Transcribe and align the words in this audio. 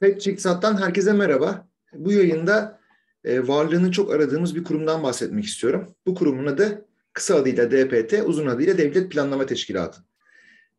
Pet 0.00 0.20
Çıksat'tan 0.20 0.80
herkese 0.80 1.12
merhaba. 1.12 1.68
Bu 1.92 2.12
yayında 2.12 2.80
e, 3.24 3.48
varlığını 3.48 3.92
çok 3.92 4.12
aradığımız 4.12 4.56
bir 4.56 4.64
kurumdan 4.64 5.02
bahsetmek 5.02 5.44
istiyorum. 5.44 5.94
Bu 6.06 6.14
kurumun 6.14 6.46
adı 6.46 6.86
kısa 7.12 7.34
adıyla 7.34 7.70
DPT, 7.70 8.22
uzun 8.26 8.46
adıyla 8.46 8.78
Devlet 8.78 9.12
Planlama 9.12 9.46
Teşkilatı. 9.46 10.00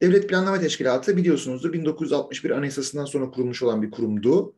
Devlet 0.01 0.29
Planlama 0.29 0.59
Teşkilatı 0.59 1.17
biliyorsunuzdur 1.17 1.73
1961 1.73 2.49
Anayasası'ndan 2.49 3.05
sonra 3.05 3.31
kurulmuş 3.31 3.63
olan 3.63 3.81
bir 3.81 3.91
kurumdu. 3.91 4.55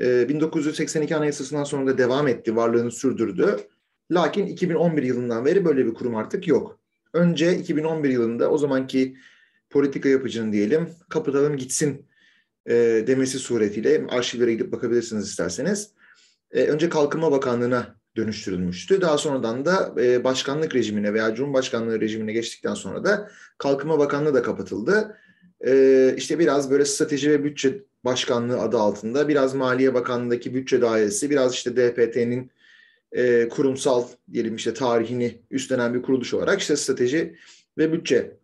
E, 0.00 0.28
1982 0.28 1.16
Anayasası'ndan 1.16 1.64
sonra 1.64 1.86
da 1.86 1.98
devam 1.98 2.28
etti, 2.28 2.56
varlığını 2.56 2.90
sürdürdü. 2.90 3.56
Lakin 4.10 4.46
2011 4.46 5.02
yılından 5.02 5.44
beri 5.44 5.64
böyle 5.64 5.86
bir 5.86 5.94
kurum 5.94 6.16
artık 6.16 6.48
yok. 6.48 6.78
Önce 7.12 7.58
2011 7.58 8.08
yılında 8.10 8.50
o 8.50 8.58
zamanki 8.58 9.16
politika 9.70 10.08
yapıcının 10.08 10.52
diyelim 10.52 10.88
kapatalım 11.08 11.56
gitsin 11.56 12.06
e, 12.68 13.04
demesi 13.06 13.38
suretiyle 13.38 14.06
arşivlere 14.08 14.52
gidip 14.52 14.72
bakabilirsiniz 14.72 15.28
isterseniz. 15.28 15.90
E, 16.50 16.64
önce 16.64 16.88
Kalkınma 16.88 17.32
Bakanlığı'na 17.32 17.96
dönüştürülmüştü. 18.16 19.00
Daha 19.00 19.18
sonradan 19.18 19.64
da 19.64 19.94
e, 19.98 20.24
başkanlık 20.24 20.74
rejimine 20.74 21.14
veya 21.14 21.34
Cumhurbaşkanlığı 21.34 22.00
rejimine 22.00 22.32
geçtikten 22.32 22.74
sonra 22.74 23.04
da 23.04 23.30
Kalkınma 23.58 23.98
Bakanlığı 23.98 24.34
da 24.34 24.42
kapatıldı. 24.42 25.16
E, 25.66 26.14
işte 26.16 26.38
biraz 26.38 26.70
böyle 26.70 26.84
strateji 26.84 27.30
ve 27.30 27.44
bütçe 27.44 27.82
başkanlığı 28.04 28.60
adı 28.60 28.78
altında, 28.78 29.28
biraz 29.28 29.54
Maliye 29.54 29.94
Bakanlığı'ndaki 29.94 30.54
bütçe 30.54 30.80
dairesi, 30.82 31.30
biraz 31.30 31.54
işte 31.54 31.76
DPT'nin 31.76 32.50
e, 33.12 33.48
kurumsal 33.48 34.04
diyelim 34.32 34.56
işte 34.56 34.74
tarihini 34.74 35.42
üstlenen 35.50 35.94
bir 35.94 36.02
kuruluş 36.02 36.34
olarak 36.34 36.60
işte 36.60 36.76
strateji 36.76 37.36
ve 37.78 37.92
bütçe 37.92 38.36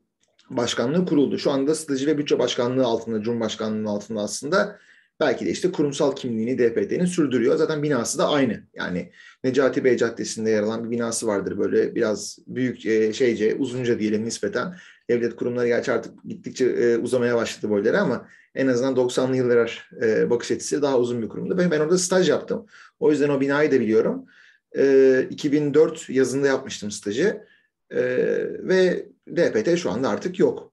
başkanlığı 0.56 1.06
kuruldu. 1.06 1.38
Şu 1.38 1.50
anda 1.50 1.74
strateji 1.74 2.06
ve 2.06 2.18
bütçe 2.18 2.38
başkanlığı 2.38 2.84
altında, 2.84 3.22
Cumhurbaşkanlığı'nın 3.22 3.84
altında 3.84 4.20
aslında 4.20 4.78
belki 5.20 5.46
de 5.46 5.50
işte 5.50 5.72
kurumsal 5.72 6.16
kimliğini 6.16 6.58
DPT'nin 6.58 7.04
sürdürüyor. 7.04 7.56
Zaten 7.56 7.82
binası 7.82 8.18
da 8.18 8.28
aynı. 8.28 8.60
Yani 8.74 9.12
Necati 9.44 9.84
Bey 9.84 9.96
Caddesi'nde 9.96 10.50
yer 10.50 10.62
alan 10.62 10.84
bir 10.84 10.90
binası 10.90 11.26
vardır. 11.26 11.58
Böyle 11.58 11.94
biraz 11.94 12.38
büyük 12.46 12.86
e, 12.86 13.12
şeyce, 13.12 13.54
uzunca 13.54 13.98
diyelim 13.98 14.24
nispeten. 14.24 14.74
Devlet 15.10 15.36
kurumları 15.36 15.66
gerçi 15.66 15.92
artık 15.92 16.24
gittikçe 16.24 16.64
e, 16.64 16.96
uzamaya 16.96 17.36
başladı 17.36 17.70
boyları 17.70 18.00
ama 18.00 18.28
en 18.54 18.66
azından 18.66 18.94
90'lı 18.94 19.36
yıllar 19.36 19.90
e, 20.02 20.30
bakış 20.30 20.50
açısı 20.50 20.82
daha 20.82 20.98
uzun 20.98 21.22
bir 21.22 21.28
kurumdu. 21.28 21.58
Ben, 21.58 21.70
ben 21.70 21.80
orada 21.80 21.98
staj 21.98 22.28
yaptım. 22.28 22.66
O 23.00 23.10
yüzden 23.10 23.28
o 23.28 23.40
binayı 23.40 23.72
da 23.72 23.80
biliyorum. 23.80 24.26
2004 25.30 26.10
yazında 26.10 26.46
yapmıştım 26.46 26.90
stajı. 26.90 27.44
Ve 28.58 29.06
DPT 29.36 29.78
şu 29.78 29.90
anda 29.90 30.08
artık 30.08 30.38
yok. 30.38 30.72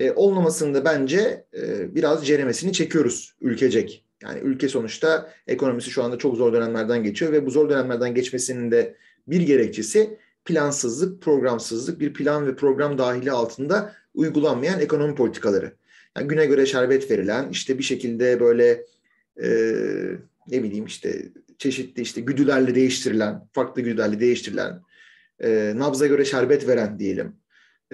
E, 0.00 0.12
olmamasını 0.12 0.84
bence 0.84 1.44
e, 1.56 1.94
biraz 1.94 2.26
ceremesini 2.26 2.72
çekiyoruz 2.72 3.34
ülkecek. 3.40 4.04
Yani 4.22 4.40
ülke 4.40 4.68
sonuçta 4.68 5.32
ekonomisi 5.46 5.90
şu 5.90 6.02
anda 6.02 6.18
çok 6.18 6.36
zor 6.36 6.52
dönemlerden 6.52 7.02
geçiyor 7.02 7.32
ve 7.32 7.46
bu 7.46 7.50
zor 7.50 7.70
dönemlerden 7.70 8.14
geçmesinin 8.14 8.70
de 8.70 8.94
bir 9.26 9.40
gerekçesi 9.40 10.18
plansızlık, 10.44 11.22
programsızlık, 11.22 12.00
bir 12.00 12.12
plan 12.12 12.46
ve 12.46 12.56
program 12.56 12.98
dahili 12.98 13.30
altında 13.30 13.94
uygulanmayan 14.14 14.80
ekonomi 14.80 15.14
politikaları. 15.14 15.72
Yani 16.16 16.28
güne 16.28 16.46
göre 16.46 16.66
şerbet 16.66 17.10
verilen, 17.10 17.48
işte 17.50 17.78
bir 17.78 17.82
şekilde 17.82 18.40
böyle 18.40 18.84
e, 19.42 19.48
ne 20.48 20.62
bileyim 20.62 20.86
işte 20.86 21.22
çeşitli 21.58 22.02
işte 22.02 22.20
güdülerle 22.20 22.74
değiştirilen, 22.74 23.48
farklı 23.52 23.82
güdülerle 23.82 24.20
değiştirilen, 24.20 24.80
e, 25.42 25.72
nabza 25.76 26.06
göre 26.06 26.24
şerbet 26.24 26.68
veren 26.68 26.98
diyelim 26.98 27.36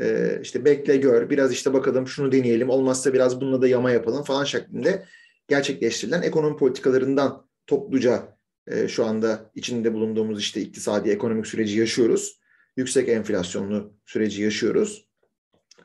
e, 0.00 0.38
işte 0.42 0.64
bekle 0.64 0.96
gör, 0.96 1.30
biraz 1.30 1.52
işte 1.52 1.72
bakalım 1.72 2.08
şunu 2.08 2.32
deneyelim, 2.32 2.70
olmazsa 2.70 3.12
biraz 3.12 3.40
bununla 3.40 3.62
da 3.62 3.68
yama 3.68 3.90
yapalım 3.90 4.24
falan 4.24 4.44
şeklinde 4.44 5.04
gerçekleştirilen 5.48 6.22
ekonomi 6.22 6.56
politikalarından 6.56 7.46
topluca 7.66 8.36
e, 8.66 8.88
şu 8.88 9.04
anda 9.04 9.50
içinde 9.54 9.94
bulunduğumuz 9.94 10.40
işte 10.40 10.60
iktisadi 10.60 11.10
ekonomik 11.10 11.46
süreci 11.46 11.78
yaşıyoruz. 11.78 12.40
Yüksek 12.76 13.08
enflasyonlu 13.08 13.94
süreci 14.06 14.42
yaşıyoruz. 14.42 15.08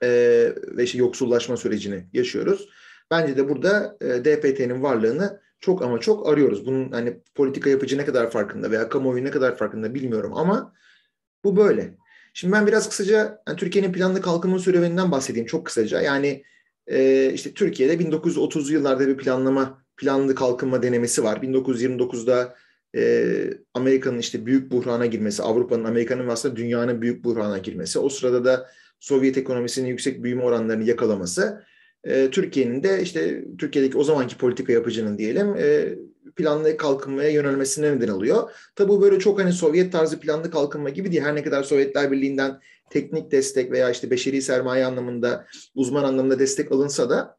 E, 0.03 0.09
ve 0.67 0.84
işte 0.84 0.97
yoksullaşma 0.97 1.57
sürecini 1.57 2.05
yaşıyoruz. 2.13 2.69
Bence 3.11 3.38
de 3.38 3.50
burada 3.50 3.97
e, 4.01 4.05
DPT'nin 4.07 4.84
varlığını 4.84 5.41
çok 5.59 5.81
ama 5.81 6.00
çok 6.00 6.28
arıyoruz. 6.28 6.66
Bunun 6.66 6.91
hani 6.91 7.19
politika 7.35 7.69
yapıcı 7.69 7.97
ne 7.97 8.05
kadar 8.05 8.31
farkında 8.31 8.72
veya 8.72 8.89
kamuoyu 8.89 9.23
ne 9.23 9.31
kadar 9.31 9.57
farkında 9.57 9.94
bilmiyorum 9.94 10.34
ama 10.35 10.73
bu 11.44 11.55
böyle. 11.55 11.97
Şimdi 12.33 12.53
ben 12.53 12.67
biraz 12.67 12.89
kısaca 12.89 13.41
yani 13.47 13.57
Türkiye'nin 13.57 13.94
planlı 13.94 14.22
kalkınma 14.22 14.59
serüveninden 14.59 15.11
bahsedeyim 15.11 15.47
çok 15.47 15.66
kısaca. 15.66 16.01
Yani 16.01 16.44
e, 16.88 17.31
işte 17.33 17.53
Türkiye'de 17.53 17.94
1930'lu 17.94 18.73
yıllarda 18.73 19.07
bir 19.07 19.17
planlama, 19.17 19.83
planlı 19.97 20.35
kalkınma 20.35 20.83
denemesi 20.83 21.23
var. 21.23 21.38
1929'da 21.38 22.55
e, 22.95 23.33
Amerika'nın 23.73 24.17
işte 24.17 24.45
büyük 24.45 24.72
buhrana 24.72 25.05
girmesi, 25.05 25.44
Avrupa'nın, 25.44 25.83
Amerika'nın 25.83 26.28
ve 26.28 26.31
aslında 26.31 26.55
dünyanın 26.55 27.01
büyük 27.01 27.23
buhrana 27.23 27.57
girmesi. 27.57 27.99
O 27.99 28.09
sırada 28.09 28.45
da 28.45 28.69
Sovyet 28.99 29.38
ekonomisinin 29.38 29.88
yüksek 29.88 30.23
büyüme 30.23 30.44
oranlarını 30.44 30.83
yakalaması. 30.83 31.63
E, 32.03 32.29
Türkiye'nin 32.31 32.83
de 32.83 33.01
işte 33.01 33.45
Türkiye'deki 33.57 33.97
o 33.97 34.03
zamanki 34.03 34.38
politika 34.38 34.73
yapıcının 34.73 35.17
diyelim 35.17 35.55
e, 35.57 35.95
planlı 36.35 36.78
kalkınmaya 36.78 37.29
yönelmesine 37.29 37.95
neden 37.95 38.07
oluyor. 38.07 38.51
Tabi 38.75 38.90
bu 38.90 39.01
böyle 39.01 39.19
çok 39.19 39.40
hani 39.40 39.53
Sovyet 39.53 39.91
tarzı 39.91 40.19
planlı 40.19 40.51
kalkınma 40.51 40.90
gibi 40.90 41.12
değil. 41.12 41.23
Her 41.23 41.35
ne 41.35 41.44
kadar 41.44 41.63
Sovyetler 41.63 42.12
Birliği'nden 42.12 42.59
teknik 42.90 43.31
destek 43.31 43.72
veya 43.72 43.90
işte 43.90 44.12
beşeri 44.12 44.41
sermaye 44.41 44.85
anlamında, 44.85 45.45
uzman 45.75 46.03
anlamında 46.03 46.40
destek 46.40 46.72
alınsa 46.72 47.09
da 47.09 47.38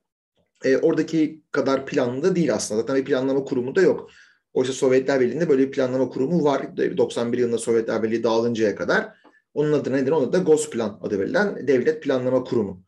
e, 0.64 0.76
oradaki 0.76 1.42
kadar 1.52 1.86
planlı 1.86 2.22
da 2.22 2.36
değil 2.36 2.54
aslında. 2.54 2.80
Zaten 2.80 2.96
bir 2.96 3.04
planlama 3.04 3.44
kurumu 3.44 3.74
da 3.74 3.82
yok. 3.82 4.10
Oysa 4.52 4.72
Sovyetler 4.72 5.20
Birliği'nde 5.20 5.48
böyle 5.48 5.62
bir 5.66 5.70
planlama 5.70 6.08
kurumu 6.08 6.44
var. 6.44 6.76
91 6.76 7.38
yılında 7.38 7.58
Sovyetler 7.58 8.02
Birliği 8.02 8.22
dağılıncaya 8.22 8.76
kadar. 8.76 9.20
Onun 9.54 9.72
adı 9.72 9.92
nedir? 9.92 10.10
Onun 10.10 10.24
adı 10.24 10.32
da 10.32 10.38
GOSPLAN 10.38 10.98
adı 11.02 11.18
verilen 11.18 11.68
Devlet 11.68 12.02
Planlama 12.02 12.44
Kurumu. 12.44 12.82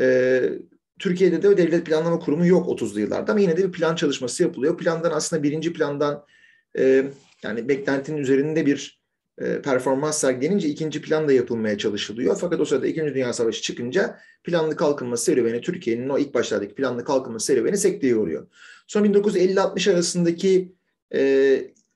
Ee, 0.00 0.50
Türkiye'de 1.00 1.42
de 1.42 1.56
devlet 1.56 1.86
planlama 1.86 2.18
kurumu 2.18 2.46
yok 2.46 2.80
30'lu 2.80 3.00
yıllarda 3.00 3.32
ama 3.32 3.40
yine 3.40 3.56
de 3.56 3.68
bir 3.68 3.72
plan 3.72 3.94
çalışması 3.94 4.42
yapılıyor. 4.42 4.78
Plandan 4.78 5.10
aslında 5.10 5.42
birinci 5.42 5.72
plandan 5.72 6.24
e, 6.78 7.04
yani 7.42 7.68
beklentinin 7.68 8.16
üzerinde 8.16 8.66
bir 8.66 9.00
e, 9.38 9.62
performans 9.62 10.20
sergilenince 10.20 10.68
ikinci 10.68 11.02
plan 11.02 11.28
da 11.28 11.32
yapılmaya 11.32 11.78
çalışılıyor. 11.78 12.38
Fakat 12.40 12.60
o 12.60 12.64
sırada 12.64 12.86
İkinci 12.86 13.14
Dünya 13.14 13.32
Savaşı 13.32 13.62
çıkınca 13.62 14.18
planlı 14.44 14.76
kalkınma 14.76 15.16
serüveni 15.16 15.60
Türkiye'nin 15.60 16.08
o 16.08 16.18
ilk 16.18 16.34
başlardaki 16.34 16.74
planlı 16.74 17.04
kalkınma 17.04 17.38
serüveni 17.38 17.76
sekteye 17.76 18.16
uğruyor. 18.16 18.46
Son 18.86 19.04
1950-60 19.04 19.92
arasındaki 19.92 20.72
e, 21.14 21.20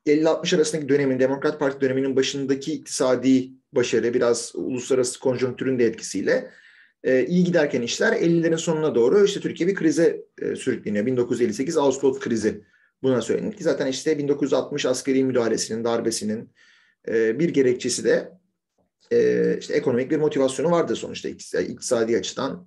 50-60 0.07 0.57
arasındaki 0.57 0.89
dönemin 0.89 1.19
Demokrat 1.19 1.61
Parti 1.61 1.81
döneminin 1.81 2.17
başındaki 2.17 2.73
iktisadi 2.73 3.51
başarı 3.73 4.15
biraz 4.15 4.53
uluslararası 4.55 5.21
konjonktürün 5.21 5.79
de 5.79 5.85
etkisiyle 5.85 6.51
e, 7.05 7.27
iyi 7.27 7.45
giderken 7.45 7.83
işler 7.83 8.13
50'lerin 8.13 8.59
sonuna 8.59 8.95
doğru 8.95 9.25
işte 9.25 9.41
Türkiye 9.41 9.69
bir 9.69 9.75
krize 9.75 10.25
e, 10.43 10.57
sürükleniyor. 10.57 11.07
1958 11.07 11.77
Ağustos 11.77 12.21
krizi 12.21 12.65
buna 13.03 13.21
söylenir 13.21 13.57
ki 13.57 13.65
zaten 13.65 13.87
işte 13.87 14.19
1960 14.19 14.87
askeri 14.87 15.25
müdahalesinin, 15.25 15.85
darbesinin 15.85 16.53
e, 17.09 17.39
bir 17.39 17.49
gerekçesi 17.49 18.05
de 18.05 18.33
e, 19.11 19.59
işte 19.61 19.75
ekonomik 19.75 20.11
bir 20.11 20.17
motivasyonu 20.17 20.71
vardı 20.71 20.97
sonuçta 20.97 21.29
iktisadi 21.29 22.17
açıdan. 22.17 22.67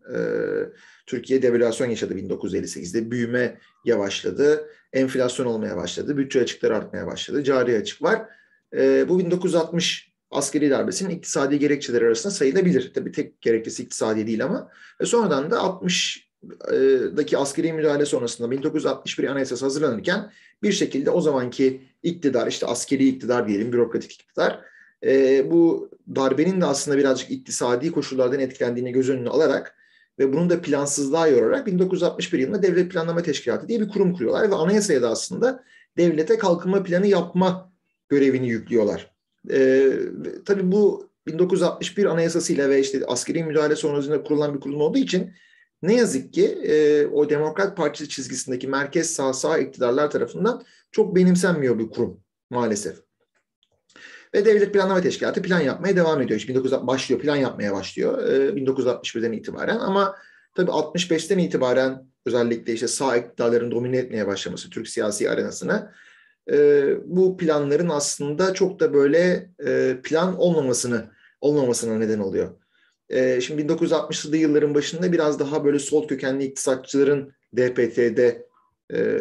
Türkiye 1.06 1.42
devalüasyon 1.42 1.90
yaşadı 1.90 2.14
1958'de. 2.14 3.12
Büyüme 3.12 3.60
yavaşladı. 3.86 4.70
Enflasyon 4.94 5.46
olmaya 5.46 5.78
başladı. 5.78 6.18
Bütçe 6.18 6.42
açıkları 6.42 6.76
artmaya 6.76 7.08
başladı. 7.08 7.44
Cari 7.44 7.78
açık 7.78 8.02
var. 8.02 8.26
Bu 9.10 9.20
1960 9.20 10.17
askeri 10.32 10.70
darbesinin 10.70 11.10
iktisadi 11.10 11.60
gerekçeleri 11.60 12.06
arasında 12.06 12.34
sayılabilir. 12.34 12.92
Tabii 12.94 13.12
tek 13.12 13.42
gerekçesi 13.42 13.84
iktisadi 13.84 14.28
değil 14.28 14.44
ama. 14.44 14.70
Ve 15.02 15.06
sonradan 15.06 15.52
da 15.52 15.58
60'daki 15.58 17.38
askeri 17.38 17.74
müdahale 17.74 18.06
sonrasında 18.06 18.52
1961 18.52 19.28
Anayasası 19.28 19.66
hazırlanırken 19.66 20.32
bir 20.64 20.72
şekilde 20.72 21.10
o 21.10 21.22
zamanki 21.22 21.82
iktidar, 22.04 22.48
işte 22.48 22.66
askeri 22.66 23.08
iktidar 23.08 23.48
diyelim, 23.48 23.72
bürokratik 23.74 24.12
iktidar, 24.12 24.62
e, 25.04 25.52
bu 25.52 25.92
darbenin 26.16 26.62
de 26.62 26.66
aslında 26.66 26.98
birazcık 26.98 27.32
iktisadi 27.32 27.92
koşullardan 27.92 28.40
etkilendiğini 28.40 28.92
göz 28.92 29.10
önüne 29.10 29.30
alarak 29.30 29.76
ve 30.20 30.34
bunu 30.34 30.50
da 30.50 30.62
plansızlığa 30.62 31.28
yorarak 31.28 31.68
1961 31.68 32.40
yılında 32.40 32.64
Devlet 32.64 32.92
Planlama 32.92 33.22
Teşkilatı 33.22 33.68
diye 33.68 33.82
bir 33.82 33.88
kurum 33.88 34.14
kuruyorlar 34.14 34.52
ve 34.52 34.56
anayasaya 34.56 35.02
da 35.02 35.10
aslında 35.10 35.64
devlete 35.98 36.38
kalkınma 36.38 36.84
planı 36.84 37.08
yapma 37.08 37.72
görevini 38.10 38.50
yüklüyorlar. 38.50 39.17
E, 39.52 39.92
tabii 40.46 40.72
bu 40.72 41.10
1961 41.28 42.06
anayasasıyla 42.06 42.70
ve 42.70 42.80
işte 42.80 43.06
askeri 43.08 43.44
müdahale 43.44 43.76
sonrasında 43.76 44.24
kurulan 44.24 44.56
bir 44.56 44.60
kurum 44.60 44.82
olduğu 44.82 44.98
için 44.98 45.34
ne 45.82 45.96
yazık 45.96 46.34
ki 46.34 46.46
e, 46.46 47.06
o 47.06 47.30
Demokrat 47.30 47.78
Partisi 47.78 48.10
çizgisindeki 48.10 48.68
merkez 48.68 49.14
sağ 49.14 49.34
sağ 49.34 49.58
iktidarlar 49.58 50.12
tarafından 50.12 50.64
çok 50.92 51.16
benimsenmiyor 51.16 51.80
bir 51.80 51.90
kurum 51.90 52.20
maalesef. 52.50 52.98
Ve 54.34 54.46
Devlet 54.46 54.74
Planlama 54.74 55.02
Teşkilatı 55.02 55.42
plan 55.42 55.60
yapmaya 55.60 55.96
devam 55.96 56.22
ediyor. 56.22 56.40
İşte 56.40 56.50
1960 56.50 56.88
başlıyor, 56.88 57.22
plan 57.22 57.36
yapmaya 57.36 57.74
başlıyor 57.74 58.24
e, 58.24 58.50
1961'den 58.50 59.32
itibaren 59.32 59.80
ama 59.80 60.16
tabii 60.56 60.72
65'ten 60.72 61.38
itibaren 61.38 62.08
özellikle 62.26 62.74
işte 62.74 62.88
sağ 62.88 63.18
iktidarların 63.18 63.72
domine 63.72 63.98
etmeye 63.98 64.28
başlaması 64.28 64.70
Türk 64.70 64.88
siyasi 64.88 65.30
arenasına 65.30 65.94
e, 66.52 66.88
bu 67.06 67.38
planların 67.38 67.90
aslında 67.90 68.54
çok 68.54 68.80
da 68.80 68.94
böyle 68.94 69.50
e, 69.66 69.98
plan 70.04 70.38
olmamasını 70.38 71.12
olmamasına 71.42 71.98
neden 71.98 72.20
oluyor. 72.20 72.50
E, 73.10 73.42
şimdi 73.42 73.62
1960'lı 73.62 74.38
yılların 74.38 74.76
başında 74.76 75.12
biraz 75.12 75.40
daha 75.40 75.66
böyle 75.66 75.80
sol 75.80 76.08
kökenli 76.08 76.44
iktisatçıların 76.44 77.34
DPT'de 77.58 78.48
e, 78.94 79.20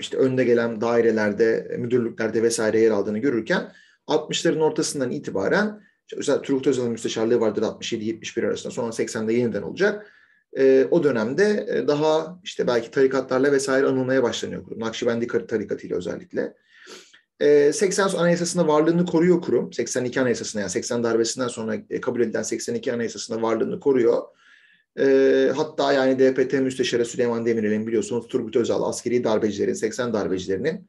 işte 0.00 0.16
önde 0.16 0.44
gelen 0.44 0.80
dairelerde, 0.80 1.76
müdürlüklerde 1.78 2.42
vesaire 2.42 2.80
yer 2.80 2.90
aldığını 2.90 3.18
görürken 3.18 3.72
60'ların 4.08 4.60
ortasından 4.60 5.10
itibaren 5.10 5.80
özellikle 6.16 6.42
Turgut 6.46 6.66
Özal'ın 6.66 6.90
müsteşarlığı 6.90 7.40
vardır 7.40 7.62
67-71 7.62 8.46
arasında 8.46 8.72
sonra 8.72 8.88
80'de 8.88 9.32
yeniden 9.32 9.62
olacak. 9.62 10.12
E, 10.58 10.86
o 10.90 11.02
dönemde 11.02 11.66
e, 11.68 11.88
daha 11.88 12.40
işte 12.44 12.66
belki 12.66 12.90
tarikatlarla 12.90 13.52
vesaire 13.52 13.86
anılmaya 13.86 14.22
başlanıyor 14.22 14.64
kurum. 14.64 14.80
Nakşibendi 14.80 15.26
tarikatıyla 15.26 15.96
özellikle. 15.96 16.54
E, 17.40 17.72
80 17.72 18.08
anayasasında 18.08 18.68
varlığını 18.68 19.06
koruyor 19.06 19.42
kurum. 19.42 19.72
82 19.72 20.20
anayasasında 20.20 20.60
yani 20.60 20.70
80 20.70 21.04
darbesinden 21.04 21.48
sonra 21.48 21.76
e, 21.90 22.00
kabul 22.00 22.20
edilen 22.20 22.42
82 22.42 22.92
anayasasında 22.92 23.42
varlığını 23.42 23.80
koruyor. 23.80 24.22
E, 24.98 25.52
hatta 25.56 25.92
yani 25.92 26.18
DPT 26.18 26.52
Müsteşarı 26.52 27.04
Süleyman 27.04 27.46
Demirel'in 27.46 27.86
biliyorsunuz 27.86 28.28
Turgut 28.28 28.56
Özal 28.56 28.82
askeri 28.82 29.24
darbecilerin, 29.24 29.72
80 29.72 30.12
darbecilerinin 30.12 30.88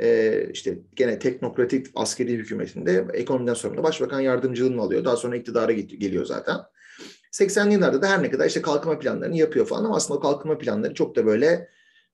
e, 0.00 0.40
işte 0.52 0.78
gene 0.96 1.18
teknokratik 1.18 1.86
askeri 1.94 2.32
hükümetinde 2.32 3.06
ekonomiden 3.12 3.54
sorumlu 3.54 3.82
başbakan 3.82 4.20
yardımcılığını 4.20 4.82
alıyor. 4.82 5.04
Daha 5.04 5.16
sonra 5.16 5.36
iktidara 5.36 5.72
geliyor 5.72 6.24
zaten. 6.24 6.56
80'li 7.34 7.72
yıllarda 7.72 8.02
da 8.02 8.08
her 8.08 8.22
ne 8.22 8.30
kadar 8.30 8.46
işte 8.46 8.62
kalkınma 8.62 8.98
planlarını 8.98 9.36
yapıyor 9.36 9.66
falan 9.66 9.84
ama 9.84 9.96
aslında 9.96 10.20
kalkınma 10.20 10.58
planları 10.58 10.94
çok 10.94 11.16
da 11.16 11.26
böyle 11.26 11.68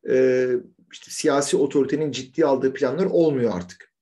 e, 0.08 0.46
işte 0.92 1.10
siyasi 1.10 1.56
otoritenin 1.56 2.12
ciddi 2.12 2.46
aldığı 2.46 2.72
planlar 2.72 3.06
olmuyor 3.06 3.52
artık. 3.54 3.92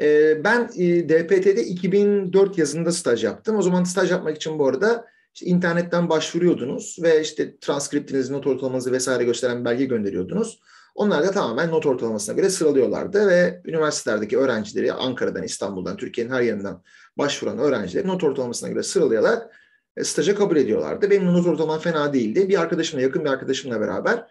E, 0.00 0.44
ben 0.44 0.70
e, 0.76 1.08
DPT'de 1.08 1.64
2004 1.64 2.58
yazında 2.58 2.92
staj 2.92 3.24
yaptım. 3.24 3.56
O 3.56 3.62
zaman 3.62 3.84
staj 3.84 4.10
yapmak 4.10 4.36
için 4.36 4.58
bu 4.58 4.66
arada 4.68 5.06
işte 5.34 5.46
internetten 5.46 6.08
başvuruyordunuz 6.08 6.96
ve 7.02 7.20
işte 7.20 7.56
transkriptinizi, 7.60 8.32
not 8.32 8.46
ortalamanızı 8.46 8.92
vesaire 8.92 9.24
gösteren 9.24 9.64
belge 9.64 9.84
gönderiyordunuz. 9.84 10.60
Onlar 10.94 11.22
da 11.22 11.30
tamamen 11.30 11.70
not 11.70 11.86
ortalamasına 11.86 12.34
göre 12.34 12.50
sıralıyorlardı 12.50 13.28
ve 13.28 13.60
üniversitelerdeki 13.64 14.38
öğrencileri 14.38 14.92
Ankara'dan, 14.92 15.42
İstanbul'dan, 15.42 15.96
Türkiye'nin 15.96 16.32
her 16.32 16.40
yerinden 16.42 16.76
başvuran 17.18 17.58
öğrencileri 17.58 18.06
not 18.06 18.24
ortalamasına 18.24 18.68
göre 18.68 18.82
sıralıyorlar. 18.82 19.59
E, 19.96 20.04
staja 20.04 20.34
kabul 20.34 20.56
ediyorlardı. 20.56 21.10
Benim 21.10 21.26
not 21.26 21.46
ortalamam 21.46 21.80
fena 21.80 22.12
değildi. 22.12 22.48
Bir 22.48 22.60
arkadaşımla, 22.60 23.02
yakın 23.02 23.24
bir 23.24 23.30
arkadaşımla 23.30 23.80
beraber 23.80 24.26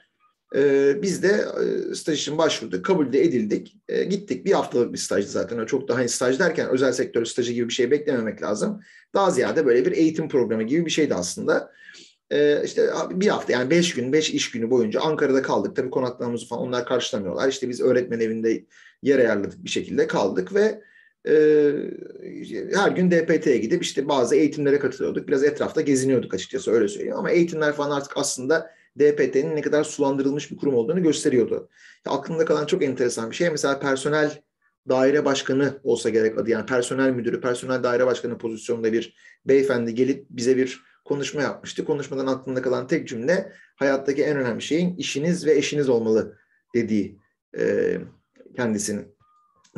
e, 0.55 0.93
biz 1.01 1.23
de 1.23 1.45
e, 1.61 1.95
staj 1.95 2.21
için 2.21 2.37
başvurduk. 2.37 2.85
Kabul 2.85 3.13
de 3.13 3.23
edildik. 3.23 3.77
E, 3.89 4.03
gittik. 4.03 4.45
Bir 4.45 4.51
haftalık 4.51 4.93
bir 4.93 4.97
stajdı 4.97 5.29
zaten. 5.29 5.65
Çok 5.65 5.87
daha 5.87 5.97
hani 5.97 6.09
staj 6.09 6.39
derken 6.39 6.69
özel 6.69 6.91
sektör 6.91 7.25
stajı 7.25 7.53
gibi 7.53 7.67
bir 7.67 7.73
şey 7.73 7.91
beklememek 7.91 8.41
lazım. 8.41 8.81
Daha 9.13 9.31
ziyade 9.31 9.65
böyle 9.65 9.85
bir 9.85 9.91
eğitim 9.91 10.29
programı 10.29 10.63
gibi 10.63 10.85
bir 10.85 10.91
şeydi 10.91 11.15
aslında. 11.15 11.71
E, 12.31 12.63
işte 12.65 12.89
bir 13.09 13.27
hafta 13.27 13.53
yani 13.53 13.69
beş 13.69 13.93
gün, 13.93 14.13
beş 14.13 14.29
iş 14.29 14.51
günü 14.51 14.69
boyunca 14.69 15.01
Ankara'da 15.01 15.41
kaldık. 15.41 15.75
Tabii 15.75 15.89
konaklarımızı 15.89 16.47
falan 16.47 16.67
onlar 16.67 16.85
karşılamıyorlar. 16.85 17.49
İşte 17.49 17.69
biz 17.69 17.81
öğretmen 17.81 18.19
evinde 18.19 18.65
yer 19.03 19.19
ayarladık 19.19 19.63
bir 19.63 19.69
şekilde 19.69 20.07
kaldık 20.07 20.53
ve 20.53 20.81
e, 21.27 21.33
her 22.73 22.91
gün 22.91 23.11
DPT'ye 23.11 23.57
gidip 23.57 23.83
işte 23.83 24.07
bazı 24.07 24.35
eğitimlere 24.35 24.79
katılıyorduk. 24.79 25.27
Biraz 25.27 25.43
etrafta 25.43 25.81
geziniyorduk 25.81 26.33
açıkçası 26.33 26.71
öyle 26.71 26.87
söyleyeyim. 26.87 27.17
Ama 27.17 27.31
eğitimler 27.31 27.73
falan 27.73 27.97
artık 27.97 28.17
aslında 28.17 28.71
DPT'nin 28.99 29.55
ne 29.55 29.61
kadar 29.61 29.83
sulandırılmış 29.83 30.51
bir 30.51 30.57
kurum 30.57 30.75
olduğunu 30.75 31.03
gösteriyordu. 31.03 31.69
Ya 32.05 32.11
aklımda 32.11 32.45
kalan 32.45 32.65
çok 32.65 32.83
enteresan 32.83 33.31
bir 33.31 33.35
şey 33.35 33.49
mesela 33.49 33.79
personel 33.79 34.41
daire 34.89 35.25
başkanı 35.25 35.79
olsa 35.83 36.09
gerek 36.09 36.37
adı 36.37 36.49
yani 36.49 36.65
personel 36.65 37.11
müdürü, 37.11 37.41
personel 37.41 37.83
daire 37.83 38.05
başkanı 38.05 38.37
pozisyonunda 38.37 38.93
bir 38.93 39.15
beyefendi 39.45 39.95
gelip 39.95 40.25
bize 40.29 40.57
bir 40.57 40.83
konuşma 41.05 41.41
yapmıştı. 41.41 41.85
Konuşmadan 41.85 42.27
aklımda 42.27 42.61
kalan 42.61 42.87
tek 42.87 43.07
cümle 43.07 43.53
hayattaki 43.75 44.23
en 44.23 44.37
önemli 44.37 44.61
şeyin 44.61 44.97
işiniz 44.97 45.45
ve 45.45 45.55
eşiniz 45.55 45.89
olmalı 45.89 46.37
dediği 46.75 47.19
e, 47.57 47.95
kendisinin. 48.55 49.18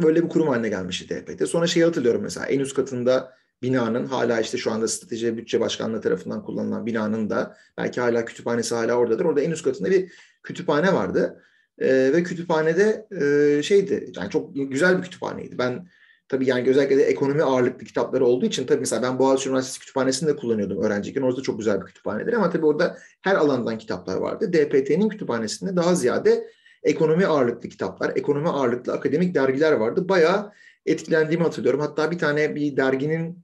Böyle 0.03 0.24
bir 0.24 0.30
kurum 0.30 0.48
haline 0.48 0.69
gelmişti 0.69 1.07
TPT. 1.07 1.48
Sonra 1.48 1.68
şeyi 1.68 1.86
hatırlıyorum 1.86 2.21
mesela 2.21 2.45
en 2.45 2.59
üst 2.59 2.75
katında 2.75 3.33
binanın 3.62 4.06
hala 4.06 4.39
işte 4.39 4.57
şu 4.57 4.71
anda 4.71 4.88
strateji 4.88 5.38
bütçe 5.38 5.59
başkanlığı 5.59 6.01
tarafından 6.01 6.44
kullanılan 6.44 6.86
binanın 6.86 7.30
da 7.30 7.57
belki 7.77 8.01
hala 8.01 8.25
kütüphanesi 8.25 8.75
hala 8.75 8.94
oradadır. 8.94 9.25
Orada 9.25 9.42
en 9.42 9.51
üst 9.51 9.63
katında 9.63 9.92
bir 9.92 10.12
kütüphane 10.44 10.94
vardı. 10.94 11.44
Ee, 11.80 12.13
ve 12.13 12.24
kütüphanede 12.24 13.07
e, 13.21 13.63
şeydi 13.63 14.12
yani 14.15 14.30
çok 14.30 14.56
güzel 14.56 14.98
bir 14.98 15.03
kütüphaneydi. 15.03 15.57
Ben 15.57 15.88
tabii 16.27 16.50
yani 16.50 16.69
özellikle 16.69 16.98
de 16.98 17.03
ekonomi 17.03 17.44
ağırlıklı 17.44 17.86
kitapları 17.86 18.25
olduğu 18.25 18.45
için 18.45 18.65
tabii 18.65 18.80
mesela 18.80 19.01
ben 19.01 19.19
Boğaziçi 19.19 19.50
Üniversitesi 19.50 19.80
kütüphanesinde 19.80 20.36
kullanıyordum 20.36 20.83
öğrenciyken. 20.83 21.21
Orada 21.21 21.42
çok 21.42 21.57
güzel 21.57 21.81
bir 21.81 21.86
kütüphanedir 21.86 22.33
ama 22.33 22.50
tabii 22.50 22.65
orada 22.65 22.98
her 23.21 23.36
alandan 23.36 23.77
kitaplar 23.77 24.18
vardı. 24.18 24.53
DPT'nin 24.53 25.09
kütüphanesinde 25.09 25.75
daha 25.75 25.95
ziyade 25.95 26.48
ekonomi 26.83 27.25
ağırlıklı 27.25 27.69
kitaplar, 27.69 28.12
ekonomi 28.16 28.50
ağırlıklı 28.50 28.94
akademik 28.94 29.36
dergiler 29.36 29.72
vardı. 29.72 30.10
Bayağı 30.10 30.51
etkilendiğimi 30.86 31.44
hatırlıyorum. 31.44 31.80
Hatta 31.80 32.12
bir 32.12 32.18
tane 32.18 32.56
bir 32.56 32.78
derginin 32.78 33.39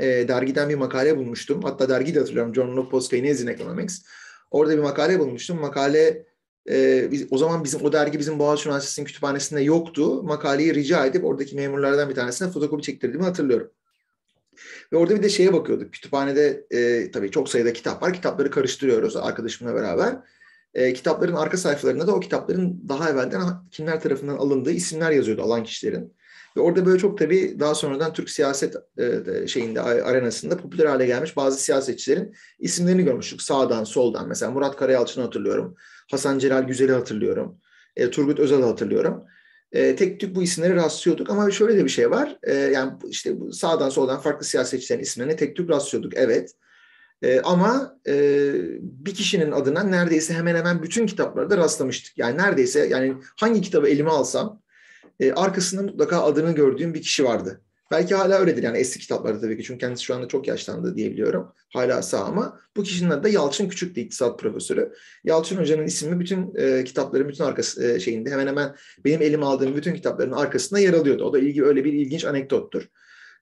e, 0.00 0.06
dergiden 0.28 0.68
bir 0.68 0.74
makale 0.74 1.16
bulmuştum. 1.16 1.62
Hatta 1.62 1.88
dergiyi 1.88 2.14
de 2.14 2.18
hatırlıyorum. 2.18 2.54
Journal 2.54 2.76
of 2.76 2.90
Post-Keynesian 2.90 3.54
Economics. 3.54 4.02
Orada 4.50 4.72
bir 4.72 4.82
makale 4.82 5.18
bulmuştum. 5.18 5.60
Makale 5.60 6.26
e, 6.70 7.08
biz, 7.10 7.26
o 7.30 7.38
zaman 7.38 7.64
bizim 7.64 7.84
o 7.84 7.92
dergi 7.92 8.18
bizim 8.18 8.38
Boğaziçi 8.38 8.68
Üniversitesi'nin 8.68 9.06
kütüphanesinde 9.06 9.60
yoktu. 9.60 10.22
Makaleyi 10.22 10.74
rica 10.74 11.06
edip 11.06 11.24
oradaki 11.24 11.56
memurlardan 11.56 12.10
bir 12.10 12.14
tanesine 12.14 12.50
fotokopi 12.50 12.82
çektirdiğimi 12.82 13.24
hatırlıyorum. 13.24 13.70
Ve 14.92 14.96
orada 14.96 15.16
bir 15.16 15.22
de 15.22 15.28
şeye 15.28 15.52
bakıyorduk. 15.52 15.92
Kütüphanede 15.92 16.66
e, 16.70 17.10
tabii 17.10 17.30
çok 17.30 17.48
sayıda 17.48 17.72
kitap 17.72 18.02
var. 18.02 18.12
Kitapları 18.12 18.50
karıştırıyoruz 18.50 19.16
arkadaşımla 19.16 19.74
beraber. 19.74 20.16
E, 20.78 20.92
kitapların 20.92 21.34
arka 21.34 21.56
sayfalarında 21.56 22.06
da 22.06 22.14
o 22.14 22.20
kitapların 22.20 22.88
daha 22.88 23.10
evvelden 23.10 23.42
kimler 23.70 24.00
tarafından 24.00 24.36
alındığı 24.36 24.70
isimler 24.70 25.10
yazıyordu 25.10 25.42
alan 25.42 25.64
kişilerin. 25.64 26.12
Ve 26.56 26.60
orada 26.60 26.86
böyle 26.86 26.98
çok 26.98 27.18
tabii 27.18 27.56
daha 27.60 27.74
sonradan 27.74 28.12
Türk 28.12 28.30
siyaset 28.30 28.74
e, 28.98 29.46
şeyinde 29.46 29.80
arenasında 29.80 30.56
popüler 30.56 30.86
hale 30.86 31.06
gelmiş 31.06 31.36
bazı 31.36 31.62
siyasetçilerin 31.62 32.34
isimlerini 32.58 33.04
görmüştük. 33.04 33.42
Sağdan, 33.42 33.84
soldan. 33.84 34.28
Mesela 34.28 34.50
Murat 34.50 34.76
Karayalçın'ı 34.76 35.24
hatırlıyorum. 35.24 35.74
Hasan 36.10 36.38
Celal 36.38 36.62
Güzel'i 36.62 36.92
hatırlıyorum. 36.92 37.58
E, 37.96 38.10
Turgut 38.10 38.38
Özal'ı 38.38 38.64
hatırlıyorum. 38.64 39.24
E, 39.72 39.96
tek 39.96 40.20
tük 40.20 40.34
bu 40.34 40.42
isimleri 40.42 40.74
rastlıyorduk 40.74 41.30
ama 41.30 41.50
şöyle 41.50 41.78
de 41.78 41.84
bir 41.84 41.90
şey 41.90 42.10
var. 42.10 42.38
E, 42.42 42.54
yani 42.54 42.92
işte 43.08 43.36
sağdan 43.52 43.88
soldan 43.88 44.20
farklı 44.20 44.46
siyasetçilerin 44.46 45.02
isimlerine 45.02 45.36
tek 45.36 45.56
tük 45.56 45.70
rastlıyorduk. 45.70 46.12
Evet. 46.16 46.50
E, 47.22 47.40
ama 47.40 47.98
e, 48.08 48.52
bir 48.82 49.14
kişinin 49.14 49.52
adına 49.52 49.82
neredeyse 49.82 50.34
hemen 50.34 50.54
hemen 50.54 50.82
bütün 50.82 51.06
kitaplarda 51.06 51.56
rastlamıştık. 51.56 52.18
Yani 52.18 52.38
neredeyse 52.38 52.86
yani 52.86 53.14
hangi 53.36 53.60
kitabı 53.60 53.88
elime 53.88 54.10
alsam 54.10 54.62
e, 55.20 55.32
arkasında 55.32 55.82
mutlaka 55.82 56.22
adını 56.22 56.52
gördüğüm 56.52 56.94
bir 56.94 57.02
kişi 57.02 57.24
vardı. 57.24 57.60
Belki 57.90 58.14
hala 58.14 58.38
öyledir 58.38 58.62
yani 58.62 58.78
eski 58.78 58.98
kitaplarda 58.98 59.40
tabii 59.40 59.56
ki 59.56 59.62
çünkü 59.62 59.78
kendisi 59.78 60.04
şu 60.04 60.14
anda 60.14 60.28
çok 60.28 60.48
yaşlandı 60.48 60.96
diyebiliyorum. 60.96 61.52
Hala 61.72 62.02
sağ 62.02 62.24
ama 62.24 62.60
bu 62.76 62.82
kişinin 62.82 63.10
adı 63.10 63.22
da 63.22 63.28
Yalçın 63.28 63.68
Küçük'tü 63.68 64.00
iktisat 64.00 64.38
profesörü. 64.38 64.92
Yalçın 65.24 65.56
Hoca'nın 65.56 65.86
ismi 65.86 66.20
bütün 66.20 66.54
e, 66.54 66.84
kitapların 66.84 67.28
bütün 67.28 67.44
arkası 67.44 67.92
e, 67.92 68.00
şeyinde 68.00 68.30
hemen 68.30 68.46
hemen 68.46 68.76
benim 69.04 69.22
elim 69.22 69.42
aldığım 69.42 69.76
bütün 69.76 69.94
kitapların 69.94 70.32
arkasında 70.32 70.80
yer 70.80 70.92
alıyordu. 70.92 71.24
O 71.24 71.32
da 71.32 71.38
ilgi 71.38 71.64
öyle 71.64 71.84
bir 71.84 71.92
ilginç 71.92 72.24
anekdottur. 72.24 72.88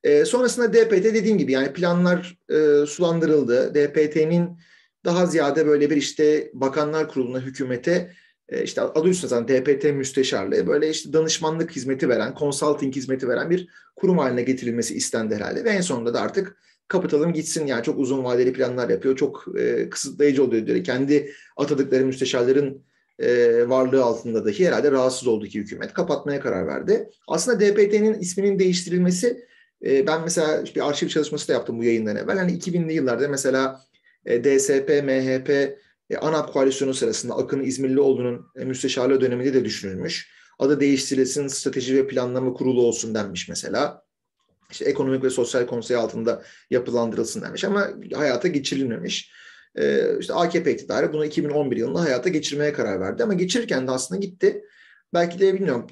E, 0.06 0.24
sonrasında 0.24 0.72
DPT 0.72 1.04
dediğim 1.04 1.38
gibi 1.38 1.52
yani 1.52 1.72
planlar 1.72 2.38
e, 2.50 2.86
sulandırıldı. 2.86 3.74
DPT'nin 3.74 4.58
daha 5.04 5.26
ziyade 5.26 5.66
böyle 5.66 5.90
bir 5.90 5.96
işte 5.96 6.50
bakanlar 6.54 7.08
kuruluna, 7.08 7.40
hükümete 7.40 8.12
e, 8.48 8.62
işte 8.62 8.80
adı 8.80 9.08
üstünde 9.08 9.28
zaten 9.28 9.48
DPT 9.48 9.84
müsteşarlığı 9.84 10.66
böyle 10.66 10.90
işte 10.90 11.12
danışmanlık 11.12 11.70
hizmeti 11.70 12.08
veren, 12.08 12.34
consulting 12.38 12.96
hizmeti 12.96 13.28
veren 13.28 13.50
bir 13.50 13.68
kurum 13.96 14.18
haline 14.18 14.42
getirilmesi 14.42 14.94
istendi 14.96 15.34
herhalde. 15.34 15.64
Ve 15.64 15.70
en 15.70 15.80
sonunda 15.80 16.14
da 16.14 16.20
artık 16.20 16.56
kapatalım 16.88 17.32
gitsin 17.32 17.66
yani 17.66 17.82
çok 17.82 17.98
uzun 17.98 18.24
vadeli 18.24 18.52
planlar 18.52 18.88
yapıyor. 18.88 19.16
Çok 19.16 19.44
e, 19.58 19.90
kısıtlayıcı 19.90 20.44
oluyor 20.44 20.66
diyor. 20.66 20.84
Kendi 20.84 21.32
atadıkları 21.56 22.06
müsteşarların 22.06 22.82
e, 23.18 23.68
varlığı 23.68 24.04
altında 24.04 24.44
dahi 24.44 24.66
herhalde 24.66 24.90
rahatsız 24.90 25.28
oldu 25.28 25.46
ki 25.46 25.58
hükümet 25.58 25.92
kapatmaya 25.92 26.40
karar 26.40 26.66
verdi. 26.66 27.10
Aslında 27.28 27.60
DPT'nin 27.60 28.14
isminin 28.14 28.58
değiştirilmesi 28.58 29.46
e, 29.86 30.06
ben 30.06 30.22
mesela 30.22 30.64
bir 30.76 30.88
arşiv 30.88 31.08
çalışması 31.08 31.48
da 31.48 31.52
yaptım 31.52 31.78
bu 31.78 31.84
yayından 31.84 32.16
evvel. 32.16 32.38
Hani 32.38 32.52
2000'li 32.52 32.92
yıllarda 32.92 33.28
mesela 33.28 33.80
e, 34.26 34.44
DSP, 34.44 34.88
MHP, 35.04 35.50
e, 36.10 36.16
ANAP 36.16 36.52
koalisyonu 36.52 36.94
sırasında 36.94 37.34
Akın 37.34 37.62
İzmirlioğlu'nun 37.62 38.46
e, 38.56 38.64
müsteşarlığı 38.64 39.20
döneminde 39.20 39.54
de 39.54 39.64
düşünülmüş. 39.64 40.36
Adı 40.58 40.80
değiştirilsin, 40.80 41.48
strateji 41.48 41.96
ve 41.96 42.06
planlama 42.06 42.52
kurulu 42.52 42.82
olsun 42.82 43.14
denmiş 43.14 43.48
mesela. 43.48 44.02
İşte 44.70 44.84
ekonomik 44.84 45.24
ve 45.24 45.30
sosyal 45.30 45.66
konsey 45.66 45.96
altında 45.96 46.42
yapılandırılsın 46.70 47.42
denmiş 47.42 47.64
ama 47.64 47.88
hayata 48.14 48.48
geçirilmemiş. 48.48 49.32
e, 49.74 50.18
işte 50.20 50.34
AKP 50.34 50.72
iktidarı 50.72 51.12
bunu 51.12 51.24
2011 51.24 51.76
yılında 51.76 52.00
hayata 52.00 52.28
geçirmeye 52.28 52.72
karar 52.72 53.00
verdi. 53.00 53.22
Ama 53.24 53.34
geçirirken 53.34 53.86
de 53.86 53.90
aslında 53.90 54.20
gitti. 54.20 54.62
Belki 55.14 55.38
de 55.38 55.54
bilmiyorum 55.54 55.86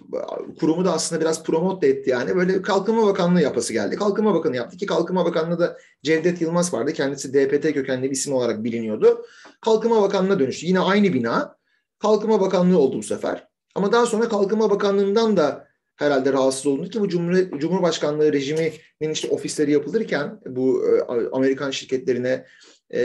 kurumu 0.60 0.84
da 0.84 0.92
aslında 0.92 1.20
biraz 1.20 1.44
promote 1.44 1.88
etti 1.88 2.10
yani. 2.10 2.36
Böyle 2.36 2.62
Kalkınma 2.62 3.06
Bakanlığı 3.06 3.42
yapası 3.42 3.72
geldi. 3.72 3.96
Kalkınma 3.96 4.34
Bakanı 4.34 4.56
yaptı 4.56 4.76
ki 4.76 4.86
Kalkınma 4.86 5.24
Bakanlığı 5.24 5.58
da 5.58 5.78
Cevdet 6.02 6.40
Yılmaz 6.40 6.74
vardı. 6.74 6.92
Kendisi 6.92 7.34
DPT 7.34 7.74
kökenli 7.74 8.04
bir 8.04 8.10
isim 8.10 8.34
olarak 8.34 8.64
biliniyordu. 8.64 9.26
Kalkınma 9.60 10.02
Bakanlığı'na 10.02 10.38
dönüştü. 10.38 10.66
Yine 10.66 10.80
aynı 10.80 11.12
bina. 11.12 11.56
Kalkınma 11.98 12.40
Bakanlığı 12.40 12.78
oldu 12.78 12.98
bu 12.98 13.02
sefer. 13.02 13.48
Ama 13.74 13.92
daha 13.92 14.06
sonra 14.06 14.28
Kalkınma 14.28 14.70
Bakanlığı'ndan 14.70 15.36
da 15.36 15.68
herhalde 15.96 16.32
rahatsız 16.32 16.66
olundu 16.66 16.90
ki 16.90 17.00
bu 17.00 17.08
Cumhur, 17.08 17.58
Cumhurbaşkanlığı 17.58 18.32
rejiminin 18.32 19.12
işte 19.12 19.28
ofisleri 19.28 19.72
yapılırken 19.72 20.40
bu 20.46 20.84
e, 20.88 21.00
Amerikan 21.32 21.70
şirketlerine, 21.70 22.46
e, 22.94 23.00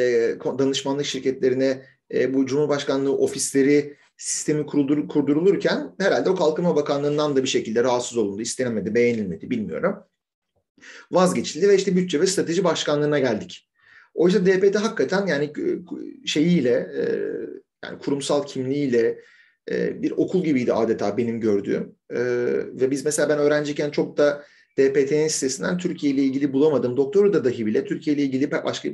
danışmanlık 0.59 1.05
şirketlerine 1.05 1.85
e, 2.13 2.33
bu 2.33 2.45
Cumhurbaşkanlığı 2.45 3.17
ofisleri 3.17 3.97
sistemi 4.19 4.65
kurdur, 4.65 5.07
kurdurulurken 5.07 5.95
herhalde 5.99 6.29
o 6.29 6.35
Kalkınma 6.35 6.75
Bakanlığı'ndan 6.75 7.35
da 7.35 7.43
bir 7.43 7.47
şekilde 7.47 7.83
rahatsız 7.83 8.17
olundu, 8.17 8.41
istenemedi, 8.41 8.95
beğenilmedi 8.95 9.49
bilmiyorum. 9.49 9.95
Vazgeçildi 11.11 11.69
ve 11.69 11.75
işte 11.75 11.95
Bütçe 11.95 12.21
ve 12.21 12.27
Strateji 12.27 12.63
Başkanlığı'na 12.63 13.19
geldik. 13.19 13.69
Oysa 14.13 14.45
DPT 14.45 14.75
hakikaten 14.75 15.27
yani 15.27 15.53
şeyiyle, 16.25 16.91
yani 17.85 17.99
kurumsal 17.99 18.45
kimliğiyle, 18.45 19.19
e, 19.71 20.01
bir 20.01 20.11
okul 20.11 20.43
gibiydi 20.43 20.73
adeta 20.73 21.17
benim 21.17 21.39
gördüğüm. 21.39 21.95
E, 22.09 22.19
ve 22.81 22.91
biz 22.91 23.05
mesela 23.05 23.29
ben 23.29 23.37
öğrenciyken 23.37 23.89
çok 23.89 24.17
da 24.17 24.43
DPT'nin 24.77 25.27
sitesinden 25.27 25.77
Türkiye 25.77 26.13
ile 26.13 26.23
ilgili 26.23 26.53
bulamadım. 26.53 26.97
Doktoru 26.97 27.33
da 27.33 27.45
dahi 27.45 27.65
bile 27.65 27.85
Türkiye 27.85 28.15
ile 28.15 28.23
ilgili 28.23 28.51
başka 28.51 28.89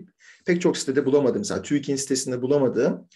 pek 0.45 0.61
çok 0.61 0.77
sitede 0.77 1.05
bulamadım. 1.05 1.39
Mesela 1.39 1.61
TÜİK'in 1.61 1.95
sitesinde 1.95 2.41
bulamadığım 2.41 3.07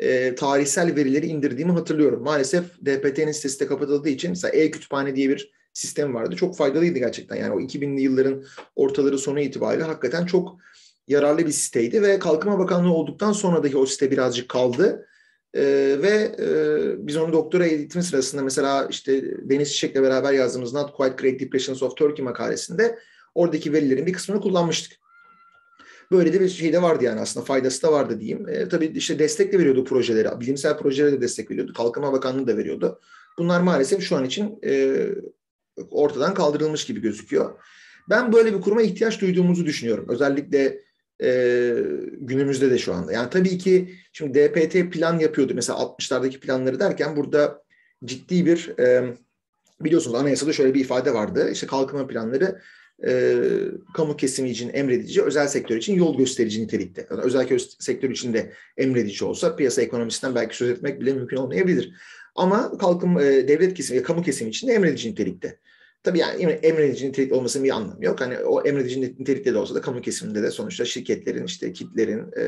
e, 0.00 0.34
tarihsel 0.34 0.96
verileri 0.96 1.26
indirdiğimi 1.26 1.72
hatırlıyorum. 1.72 2.22
Maalesef 2.22 2.64
DPT'nin 2.86 3.32
sitesi 3.32 3.60
de 3.60 3.66
kapatıldığı 3.66 4.08
için 4.08 4.30
mesela 4.30 4.52
e-kütüphane 4.52 5.16
diye 5.16 5.28
bir 5.28 5.52
sistem 5.72 6.14
vardı. 6.14 6.36
Çok 6.36 6.56
faydalıydı 6.56 6.98
gerçekten. 6.98 7.36
Yani 7.36 7.54
o 7.54 7.60
2000'li 7.60 8.00
yılların 8.00 8.44
ortaları 8.76 9.18
sonu 9.18 9.40
itibariyle 9.40 9.84
hakikaten 9.84 10.26
çok 10.26 10.58
yararlı 11.08 11.46
bir 11.46 11.52
siteydi 11.52 12.02
ve 12.02 12.18
Kalkınma 12.18 12.58
Bakanlığı 12.58 12.92
olduktan 12.92 13.32
sonra 13.32 13.64
dahi 13.64 13.76
o 13.76 13.86
site 13.86 14.10
birazcık 14.10 14.48
kaldı. 14.48 15.06
E, 15.54 15.62
ve 16.02 16.36
e, 16.38 16.46
biz 17.06 17.16
onu 17.16 17.32
doktora 17.32 17.66
eğitimi 17.66 18.04
sırasında 18.04 18.42
mesela 18.42 18.86
işte 18.90 19.22
Deniz 19.50 19.72
Çiçek'le 19.72 20.02
beraber 20.02 20.32
yazdığımız 20.32 20.72
Not 20.72 20.92
Quite 20.92 21.14
Great 21.16 21.40
Depressions 21.40 21.82
of 21.82 21.96
Turkey 21.96 22.24
makalesinde 22.24 22.98
oradaki 23.34 23.72
verilerin 23.72 24.06
bir 24.06 24.12
kısmını 24.12 24.40
kullanmıştık. 24.40 25.01
Böyle 26.12 26.32
de 26.32 26.40
bir 26.40 26.48
şey 26.48 26.72
de 26.72 26.82
vardı 26.82 27.04
yani 27.04 27.20
aslında 27.20 27.46
faydası 27.46 27.82
da 27.82 27.92
vardı 27.92 28.20
diyeyim. 28.20 28.48
E, 28.48 28.68
tabii 28.68 28.86
işte 28.86 29.18
destek 29.18 29.52
de 29.52 29.58
veriyordu 29.58 29.84
projelere, 29.84 30.40
bilimsel 30.40 30.76
projelere 30.76 31.12
de 31.12 31.20
destek 31.20 31.50
veriyordu. 31.50 31.72
Kalkınma 31.72 32.12
Bakanlığı 32.12 32.46
da 32.46 32.56
veriyordu. 32.56 33.00
Bunlar 33.38 33.60
maalesef 33.60 34.02
şu 34.02 34.16
an 34.16 34.24
için 34.24 34.58
e, 34.64 35.06
ortadan 35.90 36.34
kaldırılmış 36.34 36.84
gibi 36.84 37.00
gözüküyor. 37.00 37.58
Ben 38.10 38.32
böyle 38.32 38.54
bir 38.54 38.60
kuruma 38.60 38.82
ihtiyaç 38.82 39.20
duyduğumuzu 39.20 39.66
düşünüyorum. 39.66 40.06
Özellikle 40.08 40.80
e, 41.22 41.74
günümüzde 42.20 42.70
de 42.70 42.78
şu 42.78 42.94
anda. 42.94 43.12
Yani 43.12 43.30
tabii 43.30 43.58
ki 43.58 43.94
şimdi 44.12 44.38
DPT 44.38 44.92
plan 44.92 45.18
yapıyordu. 45.18 45.52
Mesela 45.54 45.78
60'lardaki 45.78 46.40
planları 46.40 46.80
derken 46.80 47.16
burada 47.16 47.62
ciddi 48.04 48.46
bir 48.46 48.78
e, 48.78 49.16
biliyorsunuz 49.80 50.16
anayasada 50.16 50.52
şöyle 50.52 50.74
bir 50.74 50.80
ifade 50.80 51.14
vardı. 51.14 51.50
İşte 51.50 51.66
kalkınma 51.66 52.06
planları 52.06 52.60
e, 53.06 53.34
kamu 53.94 54.16
kesimi 54.16 54.50
için 54.50 54.70
emredici, 54.74 55.22
özel 55.22 55.48
sektör 55.48 55.76
için 55.76 55.94
yol 55.94 56.18
gösterici 56.18 56.62
nitelikte. 56.62 57.06
Özel 57.10 57.58
sektör 57.58 58.10
için 58.10 58.32
de 58.32 58.52
emredici 58.76 59.24
olsa 59.24 59.56
piyasa 59.56 59.82
ekonomisinden 59.82 60.34
belki 60.34 60.56
söz 60.56 60.70
etmek 60.70 61.00
bile 61.00 61.12
mümkün 61.12 61.36
olmayabilir. 61.36 61.94
Ama 62.34 62.78
kalkınma 62.78 63.22
e, 63.22 63.48
devlet 63.48 63.74
kesimi, 63.74 64.02
kamu 64.02 64.22
kesimi 64.22 64.50
için 64.50 64.68
de 64.68 64.72
emredici 64.72 65.10
nitelikte. 65.10 65.58
Tabii 66.02 66.18
yani 66.18 66.42
emredici 66.42 67.08
nitelik 67.08 67.32
olmasının 67.32 67.64
bir 67.64 67.70
anlamı 67.70 68.04
yok. 68.04 68.20
Hani 68.20 68.38
o 68.38 68.66
emredici 68.66 69.00
nitelikte 69.00 69.54
de 69.54 69.58
olsa 69.58 69.74
da 69.74 69.80
kamu 69.80 70.00
kesiminde 70.00 70.42
de 70.42 70.50
sonuçta 70.50 70.84
şirketlerin, 70.84 71.44
işte 71.44 71.72
kitlerin 71.72 72.24
e, 72.36 72.42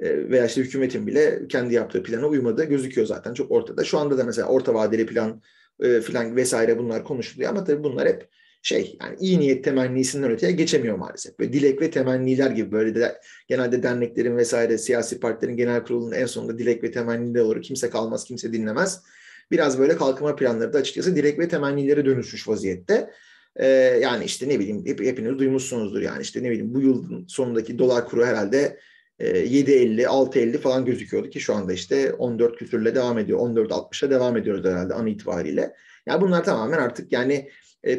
e, 0.00 0.30
veya 0.30 0.46
işte 0.46 0.60
hükümetin 0.60 1.06
bile 1.06 1.48
kendi 1.48 1.74
yaptığı 1.74 2.02
plana 2.02 2.26
uymadığı 2.26 2.64
gözüküyor 2.64 3.06
zaten 3.06 3.34
çok 3.34 3.50
ortada. 3.50 3.84
Şu 3.84 3.98
anda 3.98 4.18
da 4.18 4.24
mesela 4.24 4.48
orta 4.48 4.74
vadeli 4.74 5.06
plan 5.06 5.42
e, 5.80 6.00
filan 6.00 6.36
vesaire 6.36 6.78
bunlar 6.78 7.04
konuşuluyor 7.04 7.50
ama 7.50 7.64
tabii 7.64 7.84
bunlar 7.84 8.08
hep 8.08 8.28
şey 8.66 8.96
yani 9.02 9.16
iyi 9.20 9.40
niyet 9.40 9.64
temennisinden 9.64 10.30
öteye 10.30 10.52
geçemiyor 10.52 10.96
maalesef. 10.96 11.38
Böyle 11.38 11.52
dilek 11.52 11.80
ve 11.80 11.90
temenniler 11.90 12.50
gibi 12.50 12.72
böyle 12.72 12.94
de 12.94 13.20
genelde 13.48 13.82
derneklerin 13.82 14.36
vesaire 14.36 14.78
siyasi 14.78 15.20
partilerin 15.20 15.56
genel 15.56 15.84
kurulunun 15.84 16.12
en 16.12 16.26
sonunda 16.26 16.58
dilek 16.58 16.82
ve 16.82 16.90
temenniler 16.90 17.40
olur. 17.40 17.62
Kimse 17.62 17.90
kalmaz, 17.90 18.24
kimse 18.24 18.52
dinlemez 18.52 19.02
biraz 19.50 19.78
böyle 19.78 19.96
kalkınma 19.96 20.36
planları 20.36 20.72
da 20.72 20.78
açıkçası 20.78 21.16
direkt 21.16 21.38
ve 21.38 21.48
temennilere 21.48 22.04
dönüşmüş 22.04 22.48
vaziyette. 22.48 23.10
Ee, 23.56 23.66
yani 24.02 24.24
işte 24.24 24.48
ne 24.48 24.60
bileyim 24.60 24.86
hep, 24.86 25.00
hepiniz 25.00 25.38
duymuşsunuzdur 25.38 26.00
yani 26.00 26.22
işte 26.22 26.42
ne 26.42 26.50
bileyim 26.50 26.74
bu 26.74 26.80
yılın 26.80 27.26
sonundaki 27.28 27.78
dolar 27.78 28.08
kuru 28.08 28.26
herhalde 28.26 28.78
e, 29.18 29.28
7.50, 29.28 30.04
6.50 30.04 30.58
falan 30.58 30.84
gözüküyordu 30.84 31.30
ki 31.30 31.40
şu 31.40 31.54
anda 31.54 31.72
işte 31.72 32.12
14 32.12 32.56
küsürle 32.56 32.94
devam 32.94 33.18
ediyor. 33.18 33.38
14.60'a 33.38 34.10
devam 34.10 34.36
ediyoruz 34.36 34.64
herhalde 34.64 34.94
an 34.94 35.06
itibariyle. 35.06 35.72
Yani 36.06 36.20
bunlar 36.20 36.44
tamamen 36.44 36.78
artık 36.78 37.12
yani 37.12 37.34
e, 37.34 37.50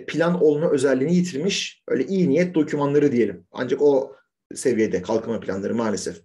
plan 0.07 0.43
olma 0.43 0.71
özelliğini 0.71 1.15
yitirmiş 1.15 1.83
öyle 1.87 2.05
iyi 2.05 2.29
niyet 2.29 2.55
dokümanları 2.55 3.11
diyelim. 3.11 3.43
Ancak 3.51 3.81
o 3.81 4.15
seviyede 4.55 5.01
kalkınma 5.01 5.39
planları 5.39 5.75
maalesef. 5.75 6.21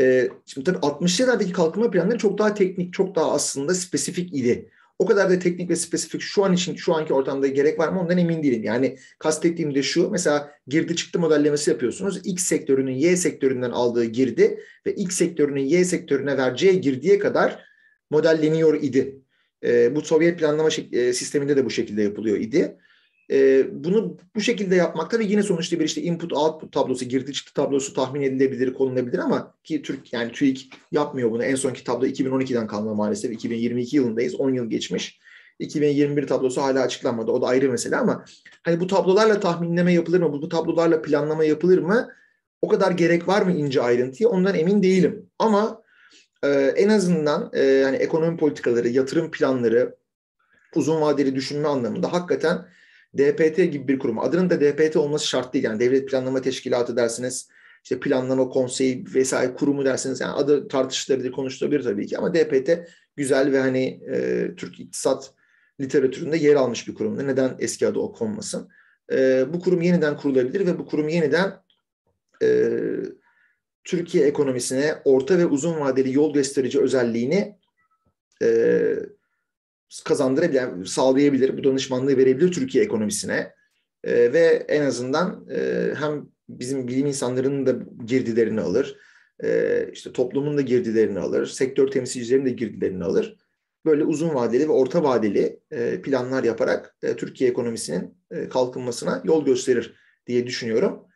E, 0.00 0.28
şimdi 0.46 0.64
tabii 0.64 0.78
60'lı 0.78 1.22
yıllardaki 1.22 1.52
kalkınma 1.52 1.90
planları 1.90 2.18
çok 2.18 2.38
daha 2.38 2.54
teknik, 2.54 2.92
çok 2.92 3.14
daha 3.14 3.32
aslında 3.32 3.74
spesifik 3.74 4.34
idi. 4.34 4.70
O 4.98 5.06
kadar 5.06 5.30
da 5.30 5.38
teknik 5.38 5.70
ve 5.70 5.76
spesifik 5.76 6.20
şu 6.20 6.44
an 6.44 6.52
için 6.52 6.76
şu 6.76 6.94
anki 6.94 7.14
ortamda 7.14 7.46
gerek 7.46 7.78
var 7.78 7.88
mı 7.88 8.00
ondan 8.00 8.18
emin 8.18 8.42
değilim. 8.42 8.64
Yani 8.64 8.98
kastettiğim 9.18 9.74
de 9.74 9.82
şu 9.82 10.10
mesela 10.10 10.52
girdi 10.66 10.96
çıktı 10.96 11.18
modellemesi 11.18 11.70
yapıyorsunuz. 11.70 12.20
X 12.24 12.44
sektörünün 12.44 12.92
Y 12.92 13.16
sektöründen 13.16 13.70
aldığı 13.70 14.04
girdi 14.04 14.58
ve 14.86 14.94
X 14.94 15.16
sektörünün 15.16 15.62
Y 15.62 15.84
sektörüne 15.84 16.38
vereceği 16.38 16.80
girdiye 16.80 17.18
kadar 17.18 17.64
modelleniyor 18.10 18.82
idi. 18.82 19.22
E, 19.64 19.96
bu 19.96 20.00
Sovyet 20.00 20.38
planlama 20.38 20.68
e, 20.92 21.12
sisteminde 21.12 21.56
de 21.56 21.64
bu 21.64 21.70
şekilde 21.70 22.02
yapılıyor 22.02 22.36
idi. 22.36 22.76
E, 23.30 23.66
bunu 23.84 24.16
bu 24.36 24.40
şekilde 24.40 24.76
yapmak 24.76 25.10
tabii 25.10 25.26
yine 25.26 25.42
sonuçta 25.42 25.80
bir 25.80 25.84
işte 25.84 26.02
input 26.02 26.32
output 26.32 26.72
tablosu, 26.72 27.04
girdi 27.04 27.32
çıktı 27.32 27.54
tablosu 27.54 27.94
tahmin 27.94 28.22
edilebilir, 28.22 28.74
konulabilir 28.74 29.18
ama 29.18 29.54
ki 29.64 29.82
Türk 29.82 30.12
yani 30.12 30.32
TÜİK 30.32 30.72
yapmıyor 30.92 31.30
bunu. 31.30 31.44
En 31.44 31.54
sonki 31.54 31.84
tablo 31.84 32.06
2012'den 32.06 32.66
kalma 32.66 32.94
maalesef. 32.94 33.32
2022 33.32 33.96
yılındayız. 33.96 34.34
10 34.34 34.54
yıl 34.54 34.70
geçmiş. 34.70 35.20
2021 35.58 36.26
tablosu 36.26 36.62
hala 36.62 36.82
açıklanmadı. 36.82 37.30
O 37.30 37.42
da 37.42 37.46
ayrı 37.46 37.70
mesele 37.70 37.96
ama 37.96 38.24
hani 38.62 38.80
bu 38.80 38.86
tablolarla 38.86 39.40
tahminleme 39.40 39.92
yapılır 39.92 40.20
mı? 40.20 40.32
Bu, 40.32 40.42
bu 40.42 40.48
tablolarla 40.48 41.02
planlama 41.02 41.44
yapılır 41.44 41.78
mı? 41.78 42.08
O 42.62 42.68
kadar 42.68 42.90
gerek 42.90 43.28
var 43.28 43.42
mı 43.42 43.52
ince 43.52 43.82
ayrıntıya? 43.82 44.28
Ondan 44.28 44.54
emin 44.54 44.82
değilim. 44.82 45.30
Ama 45.38 45.81
e, 46.44 46.48
en 46.76 46.88
azından 46.88 47.50
e, 47.52 47.64
yani 47.64 47.96
ekonomi 47.96 48.36
politikaları, 48.36 48.88
yatırım 48.88 49.30
planları, 49.30 49.96
uzun 50.74 51.00
vadeli 51.00 51.34
düşünme 51.34 51.68
anlamında 51.68 52.12
hakikaten 52.12 52.66
DPT 53.18 53.56
gibi 53.56 53.88
bir 53.88 53.98
kurum. 53.98 54.18
Adının 54.18 54.50
da 54.50 54.60
DPT 54.60 54.96
olması 54.96 55.28
şart 55.28 55.54
değil. 55.54 55.64
Yani 55.64 55.80
Devlet 55.80 56.08
Planlama 56.08 56.42
Teşkilatı 56.42 56.96
dersiniz, 56.96 57.48
işte 57.84 58.00
planlama 58.00 58.48
konseyi 58.48 59.04
vesaire 59.14 59.54
kurumu 59.54 59.84
dersiniz. 59.84 60.20
Yani 60.20 60.32
adı 60.32 60.68
tartışılabilir, 60.68 61.32
konuşulabilir 61.32 61.82
tabii 61.82 62.06
ki 62.06 62.18
ama 62.18 62.34
DPT 62.34 62.70
güzel 63.16 63.52
ve 63.52 63.60
hani 63.60 64.00
e, 64.12 64.48
Türk 64.56 64.80
iktisat 64.80 65.34
literatüründe 65.80 66.36
yer 66.36 66.54
almış 66.54 66.88
bir 66.88 66.94
kurumda. 66.94 67.22
Neden 67.22 67.56
eski 67.58 67.86
adı 67.86 67.98
o 67.98 68.12
konmasın? 68.12 68.68
E, 69.12 69.44
bu 69.52 69.60
kurum 69.60 69.82
yeniden 69.82 70.16
kurulabilir 70.16 70.66
ve 70.66 70.78
bu 70.78 70.86
kurum 70.86 71.08
yeniden 71.08 71.52
e, 72.42 72.68
Türkiye 73.84 74.26
ekonomisine 74.26 74.94
orta 75.04 75.38
ve 75.38 75.46
uzun 75.46 75.80
vadeli 75.80 76.12
yol 76.12 76.34
gösterici 76.34 76.80
özelliğini 76.80 77.58
e, 78.42 78.96
kazandırabilir, 80.04 80.58
yani 80.58 80.86
sağlayabilir, 80.86 81.58
bu 81.58 81.64
danışmanlığı 81.64 82.16
verebilir 82.16 82.52
Türkiye 82.52 82.84
ekonomisine 82.84 83.54
e, 84.04 84.32
ve 84.32 84.66
en 84.68 84.82
azından 84.82 85.46
e, 85.50 85.90
hem 85.94 86.28
bizim 86.48 86.88
bilim 86.88 87.06
insanlarının 87.06 87.66
da 87.66 87.84
girdilerini 88.06 88.60
alır, 88.60 88.98
e, 89.44 89.88
işte 89.92 90.12
toplumun 90.12 90.56
da 90.56 90.60
girdilerini 90.60 91.20
alır, 91.20 91.46
sektör 91.46 91.88
temsilcilerinin 91.88 92.46
de 92.46 92.50
girdilerini 92.50 93.04
alır. 93.04 93.36
Böyle 93.84 94.04
uzun 94.04 94.34
vadeli 94.34 94.68
ve 94.68 94.72
orta 94.72 95.02
vadeli 95.02 95.60
e, 95.70 96.02
planlar 96.02 96.44
yaparak 96.44 96.96
e, 97.02 97.16
Türkiye 97.16 97.50
ekonomisinin 97.50 98.14
e, 98.30 98.48
kalkınmasına 98.48 99.22
yol 99.24 99.44
gösterir 99.44 99.94
diye 100.26 100.46
düşünüyorum. 100.46 101.06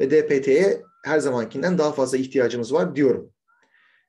Ve 0.00 0.10
DPT'ye 0.10 0.82
her 1.06 1.18
zamankinden 1.18 1.78
daha 1.78 1.92
fazla 1.92 2.18
ihtiyacımız 2.18 2.72
var 2.72 2.96
diyorum. 2.96 3.32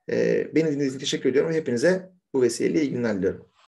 E, 0.10 0.48
beni 0.56 0.66
dinlediğiniz 0.66 0.88
için 0.88 1.00
teşekkür 1.00 1.30
ediyorum 1.30 1.54
hepinize 1.54 2.12
bu 2.34 2.42
vesileyle 2.42 2.82
iyi 2.82 2.92
günler 2.92 3.18
diliyorum. 3.18 3.46